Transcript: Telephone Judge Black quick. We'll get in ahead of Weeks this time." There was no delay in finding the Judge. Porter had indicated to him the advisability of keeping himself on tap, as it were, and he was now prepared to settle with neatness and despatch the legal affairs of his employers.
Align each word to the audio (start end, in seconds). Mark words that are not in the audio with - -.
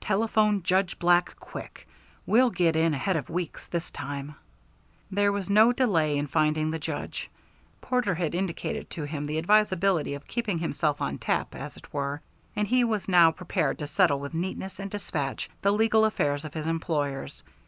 Telephone 0.00 0.64
Judge 0.64 0.98
Black 0.98 1.38
quick. 1.38 1.86
We'll 2.26 2.50
get 2.50 2.74
in 2.74 2.92
ahead 2.92 3.14
of 3.16 3.30
Weeks 3.30 3.68
this 3.68 3.88
time." 3.92 4.34
There 5.12 5.30
was 5.30 5.48
no 5.48 5.72
delay 5.72 6.18
in 6.18 6.26
finding 6.26 6.72
the 6.72 6.80
Judge. 6.80 7.30
Porter 7.80 8.16
had 8.16 8.34
indicated 8.34 8.90
to 8.90 9.04
him 9.04 9.26
the 9.26 9.38
advisability 9.38 10.14
of 10.14 10.26
keeping 10.26 10.58
himself 10.58 11.00
on 11.00 11.18
tap, 11.18 11.54
as 11.54 11.76
it 11.76 11.92
were, 11.94 12.20
and 12.56 12.66
he 12.66 12.82
was 12.82 13.06
now 13.06 13.30
prepared 13.30 13.78
to 13.78 13.86
settle 13.86 14.18
with 14.18 14.34
neatness 14.34 14.80
and 14.80 14.90
despatch 14.90 15.48
the 15.62 15.70
legal 15.70 16.04
affairs 16.04 16.44
of 16.44 16.54
his 16.54 16.66
employers. 16.66 17.44